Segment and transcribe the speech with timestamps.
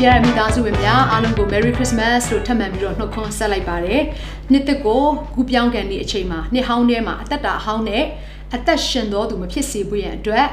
[0.00, 4.02] ချီရမိသားစုဝင်များအားလုံးကို Merry Christmas လို့ထပ်မံပြီးတော့နှုတ်ခွန်းဆက်လိုက်ပါတယ်။
[4.50, 5.02] နှစ်သက်ကို
[5.34, 8.04] ကူပြောင်းကန်ဒီအချိန်မှာနှစ်ဟောင်းထဲမှာအသက်တာအဟောင်းနဲ့
[8.54, 10.46] အသက်ရှင်တော်သူမဖြစ်စေဖို့ရန်အတွက်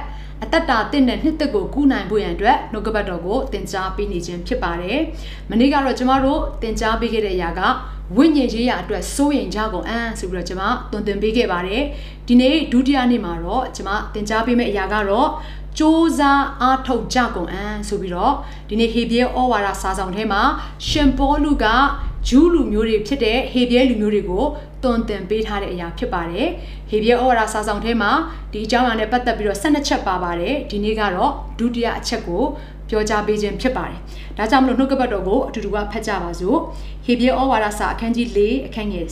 [0.44, 5.00] အသက်တာတင့်တဲ့နှစ်သက်ကိုကူနိုင်ဖို့ရန်အတွက်နှုတ်ကပတ်တော်ကိုသင်ကြားပေးနေခြင်းဖြစ်ပါတယ်။
[5.50, 7.62] မနေ့ကတော့ကျမတို့သင်ကြားပေးခဲ့တဲ့အရာက
[8.16, 11.82] ဝိညာဉ်ရေးရာအတွက်စိုးရင်ကြကုန်အန်းဆိုပြီးတော့ကျွန်မသွန်သင်ပေးခဲ့ပါတယ်။
[12.28, 15.30] ဒီနေ့ဒုတိယနေ့မှာတော့ကျွန်မသင်ကြားပေးမယ့်အရာကတော့
[15.76, 15.84] စ조
[16.20, 16.22] 사
[16.62, 18.34] အားထုတ်ကြကုန်အန်းဆိုပြီးတော့
[18.70, 20.42] ဒီနေ့ဟေဘရဲဩဝါဒစာဆောင်ထဲမှာ
[20.88, 21.66] ရှင်ပေါလုက
[22.28, 24.46] ဂျူးလူမျိုးတွေဖြစ်တဲ့ဟေဘရဲလူမျိုးတွေကို
[24.84, 26.50] တွန်တင်ပေးထားတဲ့အရာဖြစ်ပါတယ်
[26.90, 28.12] ဟေဘရဲဩဝါဒစာဆောင်ထဲမှာ
[28.52, 32.44] ဒီအကြောင်းအရာနဲ့ပတ်သက်ပြီးတော့12ချက်ပါပါတယ်ဒီနေ့ကတော့ဒုတိယအချက်ကို
[32.90, 34.00] ပြောကြားပေးခြင်းဖြစ်ပါတယ်။
[34.38, 36.58] ဒါကြောင့်မလို့နှုတ်ကပတ်တော်ကိုအတူတူကဖတ်ကြပါစို့။
[37.06, 39.06] ဟေဘရဲဩဝါဒစာအခန်းကြီး၄အခန်းငယ်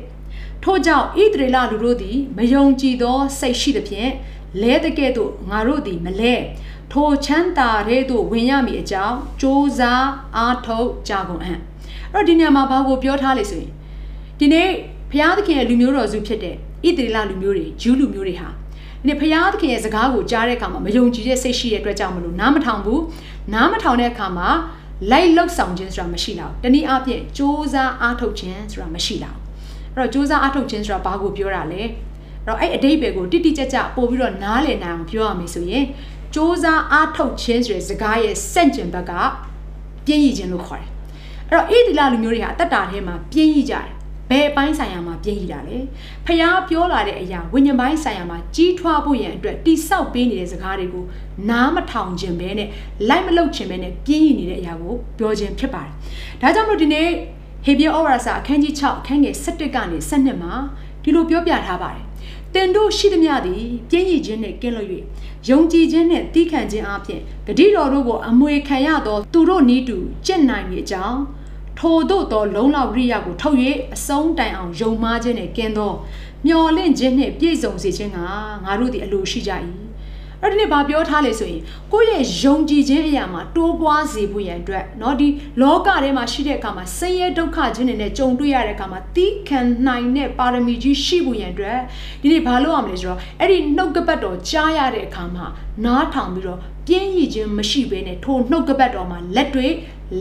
[0.00, 4.10] 7ထို့ကြောင့်ဣသရေလလူတို့သည်မယုံကြည်သောစိတ်ရှိသဖြင့်
[4.61, 6.35] လဲတဲ့ကဲ့သို့ငါတို့သည်မလဲ
[6.91, 9.81] ထိုချမ်းသာတဲ့သို့ဝင်ရမည်အကြောင်းစ조사
[10.35, 11.59] အားထုတ်ကြကုန်အံ့
[12.13, 13.71] အဲ့တော့ဒီနေရာမှာဘာကိုပြောထားလဲဆိုရင်
[14.39, 14.67] ဒီနေ့
[15.11, 16.57] ဘုရားသခင်ရဲ့လူမျိုးတော်စုဖြစ်တဲ့ဣ
[16.97, 23.03] သရေလလူမျိုးတွေဂျူးလူမျိုးတွေဟာဒီနေ့ဘုရားသခင်ရဲ့စကားကိုကြားတဲ့အခါမှာမယုံကြည်တဲ့စိတ်ရှိတဲ့အတွက်ကြောင့်မလို့နားမထောင်ဘူး
[23.53, 24.49] နားမထောင်တဲ့အခါမှာ
[25.11, 29.35] လိုက်လောက်ဆောင်ခြင်းဆိုတာမရှိတော့တနည်းအားဖြင့်စ조사အားထုတ်ခြင်းဆိုတာမရှိတော့
[29.95, 31.81] အဲ့တော့စ조사အားထုတ်ခြင်းဆိုတာဘာကိုပြောတာလဲ
[32.46, 35.86] တော့အဲ့အတိတ်ပဲကိုတိတိကျကျပို့ပြီးတော့နားလည်နိုင်အောင်ပြောရမယ်ဆိုရင်စ
[36.34, 39.12] 조사အားထုတ်ခြင်းဆိုတဲ့စကားရဲ့စန့်ကျင်ဘက်က
[40.06, 40.90] ပြင်းရည်ခြင်းလို့ခေါ်တယ်။
[41.50, 43.86] အဲ့တော့ဣတိလလူမျိုးတွေဟာအတ္တတာထဲမှာပြင်းရည်ကြတယ်။
[44.30, 45.76] ဘယ်အပိုင်းဆိုင်ရာမှာပြင်းရည်တာလဲ။
[46.26, 51.04] ဖျားပြောလာတဲ့အရာဝိညာဉ်ပိုင်းဆိုင်ရာမှာကြီးထွားဖို့ရန်အတွက်တိဆောက်ပေးနေတဲ့စကားတွေကို
[51.50, 52.68] နားမထောင်ခြင်းပဲနဲ့
[53.08, 55.92] လိုက်မလုပ်ခြင်းပဲနဲ့ပြင်းရည်နေတဲ့အရာကိုပြောခြင်းဖြစ်ပါတယ်။
[56.40, 57.08] ဒါကြောင့်မလို့ဒီနေ့
[57.64, 60.54] ဟေဘရဲဩဝါဒစာအခန်းကြီး6အခန်းငယ်17ကနေ12မှာ
[61.02, 62.05] ဒီလိုပြောပြထားပါတယ်
[62.56, 64.88] တင်တို့ရှိသမျှသည်ပြည့်ရည်ခြင်းနှင့်ကင်းလွတ်၍
[65.48, 69.96] ယုံကြည်ခြင်းနှင့်တီးခံခြင်းအပြင်ဂတိတော်တို့ကိုအမွေခံရသောသူတို့နီးတူ
[70.26, 71.20] ကျင့်နိုင်၏အကြောင်း
[71.78, 73.56] ထိုတို့သောလုံလောက်ရိယကိုထုတ်၍
[73.94, 75.92] အဆုံးတိုင်အောင်ယုံမှားခြင်းနှင့်ကင်းသော
[76.46, 78.18] မျော်လင့်ခြင်းနှင့်ပြည့်စုံစေခြင်းက
[78.64, 79.52] ငါတို့သည်အလိုရှိကြ၏
[80.43, 81.61] အဲ့ဒီနေ့ဘာပြောထားလဲဆိုရင်
[81.93, 85.27] ကိုယ့်ရဲ့ယုံကြည်ခြင်းအရာမှာတိုးပွားစေဖို့ရန်အတွက်เนาะဒီ
[85.61, 91.79] လောကထဲမှာရှိတဲ့အခါမှာဆင်းရဲဒုက္ခခြင်းတွေနဲ့ကြုံတွေ့ရတဲ့အခါမှာတီးခံနိုင်တဲ့ပါရမီကြီးရှိဖို့ရန်အတွက်
[92.21, 95.45] ဒီနေ့ဘာလုပ်ရမလဲဆိုတော့အဲ့ဒီနှုတ်ကပတ်တော်ကြားရတဲ့အခါမှာ
[95.85, 99.68] နားထောင်ပြီးတော့ ပြင်းရည်ခြင်းမရှိဘဲနဲ့ထိုနှုတ်ကပတ်တော်မှာလက်တွေ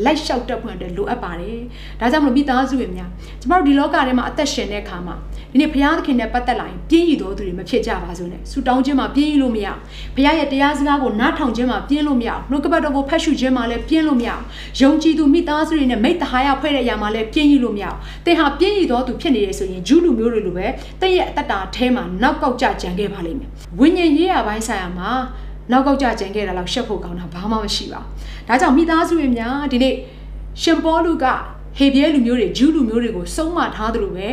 [0.06, 1.60] လိုက်လျှောက်တက်ဖွင့်အတွက်လိုအပ်ပါတယ်။
[2.00, 3.10] ဒါကြောင့်မလို့မိသားစုဝင်များ
[3.42, 5.16] ကျမတို့ဒီလောကထဲမှာအသက်ရှင်တဲ့အခါမှာ
[5.52, 9.68] ဒီနေ့ဘုရားသခင်နဲ့ပတ်သက်လာရင်ပြင်းရည်တော်သူတွေမဖြစ်ကြပါစို့နဲ့။ဆူတောင်းခြင်းမှာပြင်းရည်လို့မရ။
[10.16, 14.32] ဘုရားရဲ့တရားစကားကိုနားထောင်ခြင်းမှာပြင်းလို့မရ။နှုတ်ကပတ်တော်ကိုဖတ်ရှုခြင်းမှာလည်းပြင်းလို့မရ။
[14.82, 17.86] ယုံကြည်သူမိသားစုတွေနဲ့မိတ္တဟာယဖွဲ့တဲ့အရာမှာလည်းပြင်းရည်လို့မရ။
[18.26, 20.68] သင်ဟာပြင်းရည်တော်သူဖြစ်နေတယ်ဆိုရင်ဂျူးလူမျိုးတွေလိုပဲ
[21.02, 23.50] တင့်ရဲ့အတ္တတာအထဲမှာနောက်ကောက်ကြကြံခဲ့ပါလိမ့်မယ်။
[23.80, 25.12] ဝိညာဉ်ရေးရာပိုင်းဆိုင်ရာမှာ
[25.72, 28.08] နောက်ကောက်ကြကြံခဲ့တာလောက်ရှက်ဖို့ကောင်းတာဘာမှမရှိပါဘူး။
[28.48, 29.94] ဒါကြောင့်မိသားစုတွေများဒီနေ့
[30.62, 31.26] ရှင်ပေါလုက
[31.78, 34.28] ဟေဘရဲလူမျိုးတွေဂျူးလူမျိုးတွေကိုစုံမထားသလိုပဲ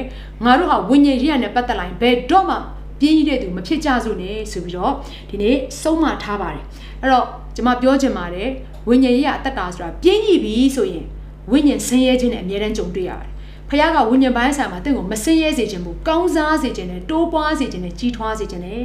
[0.44, 2.56] ငါတို့ဟာဝိညာဉ်ရေးရနဲ့ပတ်သက်လာရင်ဘယ်တော့မှ
[3.00, 4.92] ပြင်းရတဲ့သူမဖြစ်ကြစို့နဲ့ဆိုပြီးတော့
[5.30, 6.64] ဒီနေ့စုံမထားပါတယ်
[7.00, 7.26] အဲ့တော့
[7.56, 8.48] ကျွန်မပြောချင်ပါတယ်
[8.88, 11.06] ဝိညာဉ်ရေးရအတ္တတာဆိုတာပြင်းရပြီဆိုရင်
[11.50, 13.30] ဝိညာဉ်ဆင်းရဲခြင်းနဲ့အမြဲတမ်းကြုံတွေ့ရတယ်
[13.68, 18.82] ဖခင်ကဝိညာဉ်ပိုင်းဆိုင်မှာတင့်ကိုမဆင်းရဲစေခြင်းဘူးကောင်းစားစေခြင်းနဲ့တိုးပွားစေခြင်းနဲ့ကြီးထွားစေခြင်းနဲ့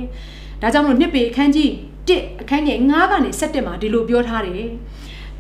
[0.61, 1.71] ဒါကြောင့်မလို့နှစ်ပေအခန်းကြီး
[2.09, 4.69] 1အခန်းငယ်9ကနေ17မှာဒီလိုပြောထားတယ်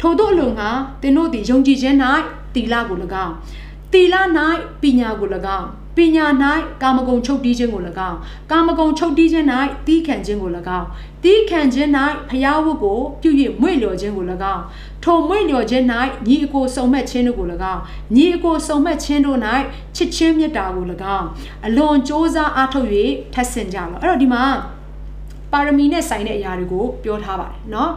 [0.01, 0.69] ထို့သောအလိုငါ
[1.01, 1.97] သင်တို့သည်ယုံကြည်ခြင်း၌
[2.53, 3.33] တီလာကို၎င်း
[3.93, 4.21] တီလာ၌
[4.81, 5.29] ပညာကို၎
[5.59, 5.67] င်း
[5.97, 6.25] ပညာ၌
[6.81, 8.17] ကာမဂုဏ်ချုပ်တီးခြင်းကို၎င်း
[8.51, 9.47] ကာမဂုဏ်ချုပ်တီးခြင်း၌
[9.87, 10.87] တီးခံခြင်းကို၎င်း
[11.23, 11.89] တီးခံခြင်း၌
[12.29, 13.29] ဖျားဝတ်ကိုပြု၍
[13.61, 14.63] မွေ့လျော်ခြင်းကို၎င်း
[15.03, 15.85] ထိုမွေ့လျော်ခြင်း၌
[16.27, 17.81] ညီအကိုစုံမဲ့ခြင်းတို့ကို၎င်း
[18.15, 19.39] ညီအကိုစုံမဲ့ခြင်းတို့၌
[19.95, 20.85] ချစ်ချင်းမေတ္တာကို၎
[21.17, 21.27] င်း
[21.65, 22.87] အလွန်ကြိုးစားအားထုတ်၍
[23.33, 24.43] ထပ်ဆင့်ကြလောအဲ့တော့ဒီမှာ
[25.52, 27.88] ပါရမီနဲ့ဆိုင်တဲ့အရာတွေကိုပြောထားပါတယ်เนาะ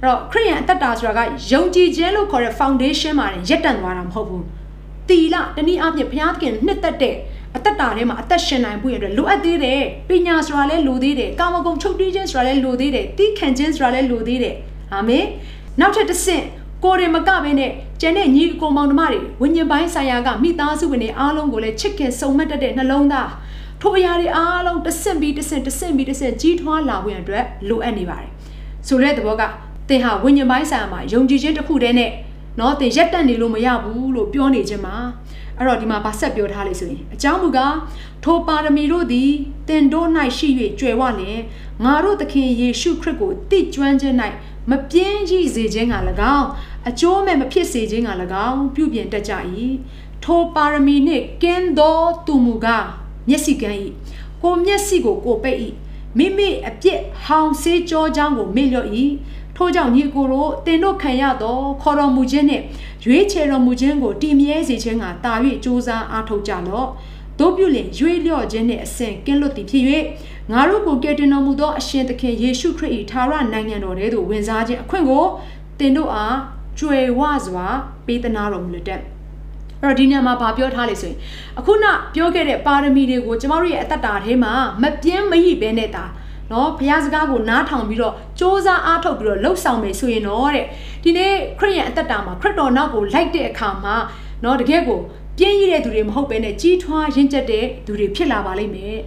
[0.00, 1.20] အဲ့တော့ခရိယန်အတ္တတာဆိုတာက
[1.52, 4.44] ယုံကြည်ခြင်းလို့ခေါ်တဲ့ foundation မှာရက်တန်သွားတာမဟုတ်ဘူး
[5.08, 7.16] တီလတနည်းအားဖြင့်ဘုရားသခင်နှစ်သက်တဲ့
[7.54, 14.54] အတ္တတာထဲမှာအသက်ရှင်နိုင်ဖို့ရတဲ့လိုအပ်သေးတယ်ပညာဆိုတာလည်းလိုသေးတယ်ကာမဂုဏ်ချုပ်တီးခြင်းဆိုတာလည်းလိုသေးတယ်တီးခံခြင်းဆိုတာလည်းလိုသေးတယ်
[14.92, 15.24] အာမင်
[15.80, 16.44] နောက်ထပ်တစ်ဆင့်
[16.84, 17.70] ကိုယ်ရင်မကဘဲနဲ့
[18.00, 23.28] ကျန်တဲ့ညီအကိုမောင်နှမတွေဝိညာဉ်ပိုင်းဆိုင်ရာကမိသားစုဝင်တွေအားလုံးကိုလည်းချစ်ခင်စုံမက်တတ်တဲ့နှလုံးသား
[23.80, 28.30] ထိုအရာတွေအားလုံးတစ်ဆင့်ပြီးတစ်ဆင့်တစ်ဆင့်ပြီးတစ်ဆင့်ကြီးထွားလာဖို့အတွက်လိုအပ်နေပါတယ်
[28.88, 29.42] ဆိုတဲ့သဘောက
[29.88, 32.10] သင်ဟာဝိညာဉ်ပိုင်းဆိုင်ရာမှာယုံကြည်ခြင်းတစ်ခုတည်းနဲ့
[32.56, 34.96] เนาะတင်ရက်တက်နေလို့မရဘူးလို့ပြောနေခြင်းမှာ
[35.58, 37.76] အဲ့တော့ဒီမှာဗာဆက်ပြောထားလေဆိုရင်အကြောင်းမူကား
[38.24, 39.30] ထိုပါရမီတို့သည်
[39.68, 40.48] တင်တို့၌ရှိ၍
[40.80, 41.40] ကြွယ်ဝလျင်
[41.84, 44.16] ငါတို့သခင်ယေရှုခရစ်ကိုတိကျွမ်းခြင်း၌
[44.70, 45.94] မပြင်းကြီးစေခြင်းက၎
[46.36, 46.46] င်း
[46.88, 48.10] အကျိုးမဲ့မဖြစ်စေခြင်းက၎
[48.48, 49.32] င်းပြုပြင်တတ်ကြ၏
[50.24, 52.86] ထိုပါရမီနှင့်ကင်းသောသူမူကား
[53.29, 53.77] မျက်စိကန်း၏
[54.41, 55.59] ကိုမျက်စိကိုကိုပိတ်၏
[56.17, 58.89] မိမိအပြစ်ဟောင်ဆေးကြောကြောင်းကိုမေ့လျော့၏
[59.55, 62.63] ထို့ကြောင့်ညီကိုတို့တင်တို့ခံရသောခေါ်တော်မူခြင်းနှင့်
[63.03, 66.89] ရွေးချယ်တော်မူခြင်းကိုတည်မြဲစေခြင်းကတာ၍စ조사အားထုတ်ကြလော့
[67.39, 69.83] တို့ပြုလင်ရွေးလျော့ခြင်းနှင့်အစဉ်ကင်းလွတ်သည်ဖြစ်၍
[70.51, 75.25] ငါတို့ကိုကယ်တင်တော်မူသောအရှင်သခင်ယေရှုခရစ်၏သာရနိုင်ငံတော်ထဲသို့ဝင်စားခြင်းအခွင့်ကို
[75.79, 76.37] တင်တို့အား
[76.79, 77.67] ကြွယ်ဝစွာ
[78.05, 79.01] ပေးသနာတော်မူလက်
[79.83, 81.17] အဲ့တော့ဒီညမှာဗာပြောထားလေဆိုရင်
[81.59, 81.85] အခုန
[82.15, 86.05] ပြောခဲ့တဲ့ပါရမီတွေကိုကျမတို့ရဲ့အသက်တာထဲမှာမပြင်းမဟိဘဲနဲ့တာ
[86.51, 90.65] နော်ဘုရားစကားကိုနားထောင်ပြီးတော့စ조사အားထုတ်ပြီးတော့လှုပ်ဆောင်မယ်ဆိုရင်တော့တဲ့
[91.03, 93.95] ဒီနေ့ခရစ်ယာန်အသက်တာမှာခရစ်တော်နောက်ကိုလိုက်တဲ့အခါမှာ
[94.43, 94.99] နော်တကယ်ကို
[95.37, 98.97] ပြင်းရတဲ့သူတွေမဟုတ်ဘဲနဲ့ကြီးထွားရင့်ကျက်တဲ့သူတွေဖြစ်လာပါလိမ့်မယ်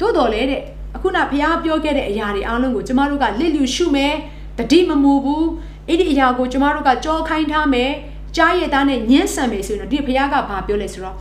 [0.00, 0.62] သို့တော်လည်းတဲ့
[0.96, 4.14] အခုနဘုရားပြောခဲ့တဲ့အရာတွေအားလုံးကိုကျမတို့ကလစ်လျူရှုမယ်
[4.58, 5.46] တတိမမူဘူး
[5.88, 7.90] အဲ့ဒီအရာကိုကျမတို့ကကြောခိုင်းထားမယ်
[8.36, 11.16] ကြားရည်သားနဲ့ညှင်းဆန်မယ်ဆိုရင်တော့ဒီဘုရားကဘာပြောလဲဆိုတော့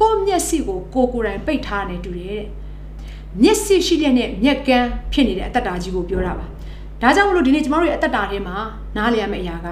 [0.00, 2.44] ကိုယ့်မျက်စိကိုကိုကိုယ်တိုင်ပိတ်ထားနေတူတယ်တဲ့
[3.42, 6.46] မျက်စိရှိတဲ့နဲ့မျက်ကန်းဖြစ်နေတဲ့အတ္တတာကြီးကိုပြောတာပါ
[7.02, 8.56] ဒါကြောင့်မလို့ဒီနေ့ကျမတို့ရဲ့အတ္တတာထဲမှာ
[8.96, 9.68] နားလည်ရမယ့်အရာက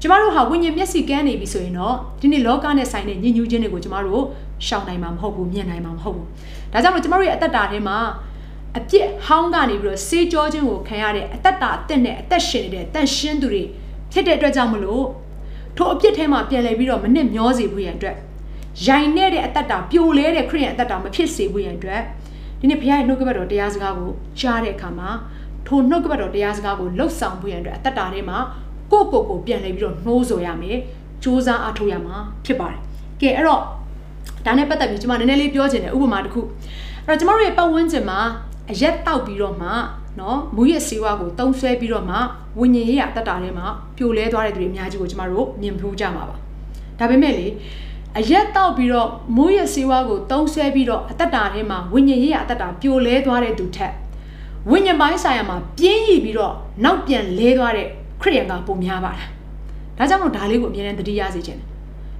[0.00, 4.22] ကျမတို့ဟာဝိညာဉ်မျက်စိကန်းနေပြီဆိုရင်တော့ဒီနေ့လောကနဲ့ဆိုင်တဲ့ညဉ့်ညူးခြင်းတွေကိုကျမတို့
[4.66, 6.26] ရှောင်နိုင်မှာမဟုတ်ဘူးမြင်နိုင်မှာမဟုတ်ဘူး
[6.72, 7.98] ဒါကြောင့်မလို့ကျမတို့ရဲ့အတ္တတာထဲမှာ
[8.78, 13.62] အပြစ်ဟောင်းကနေပြီးတော့စေးကြောခြင်းကိုခံရတဲ့အတ္တတာအသက်နဲ့အသက်ရှင်နေတဲ့တန်ရှင်းသူတွေ
[14.12, 15.04] ဖြစ်တဲ့အတွက်ကြောင့်မလို့
[15.76, 18.16] ထိုအပြစ်ထဲမှာပြန်လည်ပြီးတော့မနစ်မျောစေဖို့ရန်အတွက်
[18.86, 22.02] ရိုင်နေတဲ့အတ္တတာပြိုလဲတဲ့ခရိယန်အတ္တတာမဖြစ်စေဖို့ရန်အတွက်
[22.60, 24.10] ဒီနေ့ဘုရားရဲ့နှုတ်ကပတ်တော်တရားစကားကို
[24.40, 25.10] ကြားတဲ့အခါမှာ
[25.66, 28.38] ထိုနှုတ်ကပတ်တော်တရားစကားကိုလှုပ်ဆောင်ဖို့ရန်အတွက်အတ္တတာထဲမှာ
[28.92, 30.78] ကိုယ့်ကိုယ်ကိုပြန်လည်ပြီးတော့နှိုးဆော်ရမယ်
[31.22, 32.80] စူးစမ်းအားထုတ်ရမှာဖြစ်ပါတယ်
[33.20, 33.62] ကဲအဲ့တော့
[34.46, 36.40] ဒါနဲ့ပတ်သက်ပြီးကျွန်မနည်းနည်းလေးပြောချင်တယ်ဥပမာတစ်ခု
[37.06, 38.20] အဲ့တော့ကျွန်တော်တို့ရဲ့ပတ်ဝန်းကျင်မှာ
[38.70, 39.68] အရက်တောက်ပြီးတော့မှ
[40.20, 42.16] နော်မူရစေဝါကိုတုံးဆွဲပြီးတော့မှ
[42.58, 43.66] ဝิญဉ်ရေးရအတ္တတာထဲမှာ
[43.96, 46.36] ပြိုလဲသွားတဲ့သူတွေအများကြီးကိုကျမတို့မြင်ဖူးကြမှာပါ
[46.98, 47.46] ဒါပေမဲ့လေ
[48.18, 53.92] အရက်တောက်ပြီးတော့မိုးရစေဝါကိုတုံးဆွဲပြီးတော့အတ္တတာထဲမှာဝิญဉ်ရေးရအတ္တတာပြိုလဲသွားတဲ့သူထက်
[54.70, 57.86] ဝိညာဉ်ပိုင်းဆိုင်ရာမှာပြင်းရည်ပြီးတော့နောက်ပြန်လဲသွားတဲ့
[58.22, 59.30] ခရိယန်ကပုံများပါလား
[59.98, 61.68] ဒါကြောင့်မို့ဒါလေးကိုအမြဲတမ်းသတိရစေချင်တယ်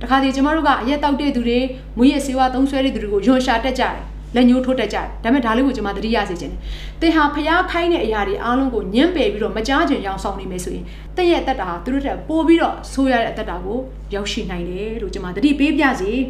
[0.02, 1.58] တခါတည်းကျမတို့ကအရက်တောက်တဲ့သူတွေ
[1.96, 6.60] မွေးရစေဝါသုံးဆွဲတဲ့သူတွေကိုယွန်ရှာတက်ကြတယ် လက်ညှိုးထိုးတက်ကြတယ်ဒါပေမဲ့ဒါလေးကိုကျွန်မသတိရစေချင်တယ်
[7.00, 10.84] သင်ဟာဖျားခိုင်းတဲ့အရာတွေအားလုံးကိုညှင်းပယ်ပြီးတော့မကြားချင်ရောင်ဆောင်နေမယ်ဆိုရင်
[11.16, 13.78] တင့်ရဲ့အသက်တာဟာသူတို့ထက်ပိုပြီးတော့ဆိုးရတဲ့အသက်တာကို
[14.14, 16.22] ရောက်ရှိနိုင်တယ်လို့ကျွန်မသတိပေးပြစီအဲ့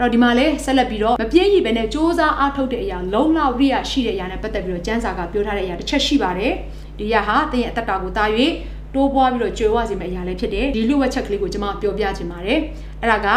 [0.00, 6.52] တော့ဒီမှာလဲဆက်လက်ပြီးတော့မပြည့်ရည်ပဲနဲ့စ조사အားထုတ်တဲ့အရာလုံလောက်ရိယရှိတဲ့အရာနဲ့ပတ်သက်ပြီးတော့ကျမ်းစာကပြောထားတဲ့အရာတစ်ချက်ရှိပါတယ်
[6.98, 8.24] ဒီအရာဟာတင့်ရဲ့အသက်တာကိုတာ၍
[8.94, 12.58] တိုးပွားပြီးတော့ကြွယ်ဝစေမယ့်အရာလည်းဖြစ်တယ်ဒီလူဝက်ချက်ကလေးကိုကျွန်မပြောပြချင်ပါတယ်
[13.00, 13.28] အဲ့ဒါက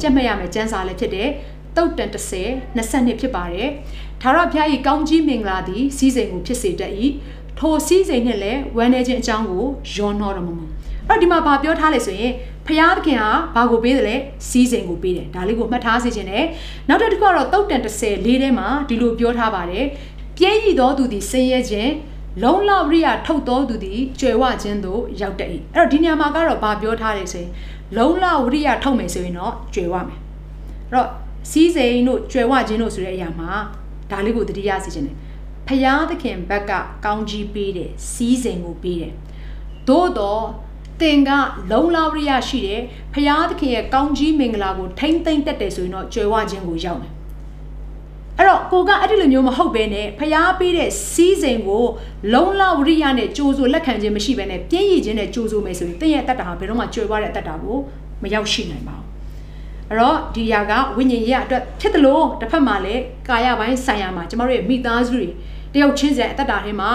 [0.00, 1.28] ကြက်မဲ့ရမယ်ကျန်းစာလည်းဖြစ်တယ်
[1.76, 3.68] တုတ်တန်30 22ဖြစ်ပါတယ်။
[4.22, 6.92] ဒါရဘုရား၏ကောင်းကြီးမင်္ဂလာသည်စီးစိမ်ကိုဖြစ်စေတတ်၏။
[7.58, 9.64] ထိုစီးစိမ်နဲ့လည်းဝမ်းနေခြင်းအကြောင်းကို
[9.94, 10.54] ယောနှောတော်မူ။
[11.08, 12.32] အဲ့တော့ဒီမှာဘာပြောထားလဲဆိုရင်
[12.66, 14.16] ဘုရားသခင်ဟာဘာကိုပေးတယ်လဲ
[14.48, 16.44] စီးစိမ်ကိုပေးတယ်။ဒါလေးကိုမှတ်ထားစေခြင်းနဲ့
[16.88, 19.84] နောက်တစ်ခုကတော့တုတ်တန်30လေးထဲမှာဒီလိုပြောထားပါတယ်။
[20.36, 21.92] ပြည့်ရည်သောသူသည်ဆင်းရဲခြင်း
[22.42, 27.50] လုံလောက်ရိယထုတ်တော်သူသည်ကျွယ်ဝခြင်းသို့ရောက်တတ်၏အဲ့တော့ဒီညမှာကတော့ဗာပြောထားတယ်ဆိုရင်
[27.96, 30.18] လုံလောက်ရိယထုတ်မယ်ဆိုရင်တော့ကျွယ်ဝမယ်
[30.90, 31.08] အဲ့တော့
[31.50, 33.50] စီးစိမ်တို့ကျွယ်ဝခြင်းတို့ဆိုတဲ့အရာမှာ
[34.10, 35.16] ဒါလေးကိုတတိယစီခြင်းတယ်
[35.68, 36.72] ဖယားသခင်ဘက်က
[37.04, 39.12] ကောင်းကြီးပေးတယ်စီးစိမ်ကိုပေးတယ်
[39.88, 40.44] သို့တော့
[41.00, 41.30] တင်က
[41.70, 42.82] လုံလောက်ရိယရှိတယ်
[43.14, 47.12] ဖယားသခင်ရဲ့ကောင်းကြီးမင်္ဂလာကိုထိမ့်သိမ့်တက်တယ်ဆိုရင်တော့ကျွယ်ဝခြင်းကိုရောက်တယ်
[48.38, 51.84] အဲ့တော့ကိုကအဲ့ဒီလိုမျိုးမဟုတ်ဘဲနဲ့ဖျားပေးတဲ့စီးစိမ်ကို
[52.32, 57.78] လုံလောက်ရိယနဲ့ကြိုးစိုးလက်ခံခြင်းမရှိဘဲနဲ့ပြင်းရည်ခြင်းနဲ့ကြိုးစိုးမယ်ဆိုရင်တင့်ရဲ့အတ္တဟာဘယ်တော့မှကျွယ်ဝတဲ့အတ္တကို
[58.22, 59.11] မရောက်ရှိနိုင်ပါဘူး
[59.91, 65.29] အဲ့တော့ဒီຢာကဝိညာဉ်ရေးအတွက်ဖြစ်တယ်လို့တစ်ဖက်မှာလည်းကာယပိုင်းဆိုင်ရာမှာကျမတို့ရဲ့မိသားစုတွေ
[65.73, 66.89] တယောက်ချင်းစီအတ္တထဲမှာ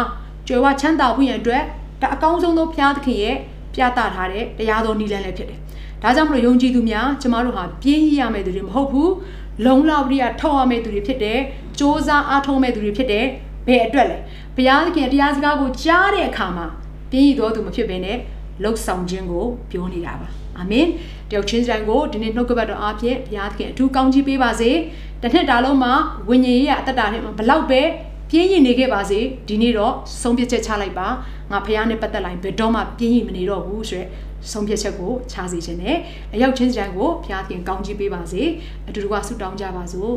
[0.49, 1.62] ကြွယ်ဝချမ်းသာဖို့ရန်အတွက်
[2.02, 3.37] ဒါအကောင်းဆုံးသောဘုရားသခင်ရဲ့
[3.75, 5.59] ပြသထားတဲ့တရားတော်နည်းလမ်းလည်းဖြစ်တယ်။
[6.02, 9.11] ဒါကြောင့်မလို့ယုံကြည်သူများကျမတို့ဟာပြင်းရရမယ့်သူတွေမဟုတ်ဘူး။
[9.66, 11.38] လုံလောက်ပြီးထောက်ရမယ့်သူတွေဖြစ်တယ်။
[11.78, 13.25] စ조사အားထုတ်မဲ့သူတွေဖြစ်တယ်။
[13.66, 14.16] ဘယ်အတွက်လဲ။
[14.57, 16.66] ဘုရားသခင်တရားစကားကိုကြားတဲ့အခါမှာ
[17.11, 18.19] ပြင်းရတော်သူမဖြစ်ဘဲနဲ့
[18.62, 20.28] လှုပ်ဆောင်ခြင်းကိုပြောနေတာပါ။
[20.59, 20.87] အာမင်။
[21.29, 24.72] တယောက်ချင်းတိုင်းကိုဒီနေ့နှုတ်ကပတ်တော်အားဖြင့်ဘုရားသခင်အထူးကောင်းချီးပေးပါစေ။
[25.22, 25.93] တစ်နှစ်တာလုံးမှာ
[26.29, 27.81] ဝိညာဉ်ရေးရအတ္တတာထဲမှာဘလောက်ပဲ
[28.29, 31.07] ပြင်းရင်နေခဲ့ပါစေဒီနေ့တော့ဆုံးဖြတ်ချက်ချလိုက်ပါ
[31.51, 34.07] ငါဖះနဲ့ပတ်သက်လိုက်ဘယ်တော့မှပြင်းရင်မနေတော့ဘူးဆိုရယ်
[34.51, 35.98] ဆုံးဖြတ်ချက်ကိုချစေခြင်းနဲ့
[36.34, 38.41] အရောက်ချင်းတိုင်းကိုဘုရားသခင်ကောင်းချီးပေးပါစေ
[38.88, 40.13] အတူတူကဆုတောင်းကြပါစို့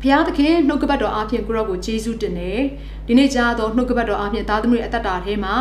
[0.00, 2.60] ဘုရားသခင်နှုတ်ကပတ်တော်အားဖြင့်ကိုရော့ကိုယေရှုတင်တယ်
[3.07, 5.55] ဒီနေ့ကြားသောနှုတ်ကပတ်တော်အပြင်သားသမီးရဲ့အသက်တာထဲမှာ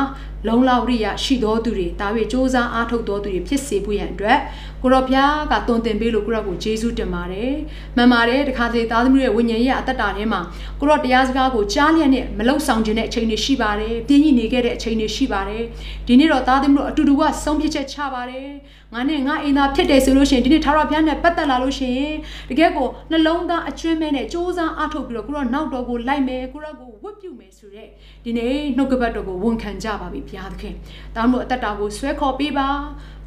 [0.49, 4.39] လုံလောက်ရိယရှိတော်သူတွေဒါ၍စ조사အားထုတ်တော်သူတွေဖြစ်စေဖို့ရန်အတွက်
[4.83, 7.53] ကိုရောဘုရားကတုံတင်ပေးလို့ကိုရောကိုယေရှုတင်ပါတယ်
[7.97, 10.41] မှန်ပါတယ်တခါတလေသားသမီးရဲ့ဝိညာဉ်ရဲ့အသက်တာထဲမှာ
[10.81, 15.63] ကိုရောတရားစကားကိုကြားလျက်နဲ့မလုံဆောင်ခြင်းတဲ့အချိန်တွေရှိပါတယ်ပြင်းညိနေခဲ့တဲ့အချိန်တွေရှိပါတယ်
[16.07, 18.49] ဒီနေ့တော့သားသမီးတို့အတူတူကဆုံးဖြတ်ချက်ချပါတယ်
[18.93, 22.15] ငါနဲ့ငါအိမ်သားဖြစ်တယ်ဆိုလို့ရှိရင်ဒီနေ့ထာဝရဘုရားနဲ့ပတ်သက်လာလို့ရှိရင်
[22.51, 27.88] တကယ်ကိုနှလုံးသားအကျွမ်းမဲနဲ့စ조사အားထုတ်ပြီးတော့ကိုရောနောက်တော်ကိုလိုက်မယ်ကိုရောကိုဝတ်ပြု မယ်ဆိုတဲ့
[28.26, 30.76] ဒီနေ့နှုတ်ကပတ်တော်ကိုဝန်ခံကြပါပြီဘုရားသခင်
[31.16, 32.68] ဒါမှမဟုတ်အသက်တာကိုဆွဲခေါ်ပေးပါ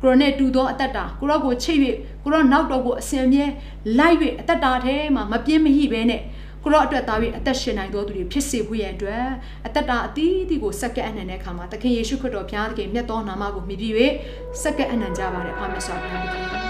[0.01, 1.79] ကိုရောနဲ့တူသောအသက်တာကိုရောကိုချိတ်၍
[2.23, 3.45] ကိုရောနောက်တော်ကိုအစဉ်အမြဲ
[3.99, 6.23] လိုက်၍အသက်တာထဲမှာမပြင်းမဟိပဲနဲ့
[6.65, 9.27] ကိုရောအတွက်သားပြီးအသက်ရှင်နိုင်သောသူတွေဖြစ်စေဖို့ရန်အတွက်
[9.67, 13.93] အသက်တာအသီးသီးကိုစက္ကန့်အနှံတဲ့အခါမှာသခင်ယေရှုခရစ်တော်ဘုရားသခင်မြတ်သောနာမကိုမြည်ပြီး၍
[14.63, 16.70] စက္ကန့်အနှံကြပါれအာမင်ဆိုပါဘုရားသခင်